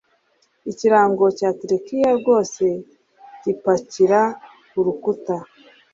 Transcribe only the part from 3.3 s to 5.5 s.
gipakira urukuta.